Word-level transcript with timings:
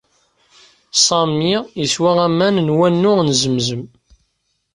Sami 1.05 1.53
yeswa 1.79 2.11
aman 2.27 2.55
n 2.61 2.69
Wanu 2.77 3.13
n 3.27 3.29
Zemzem. 3.41 3.83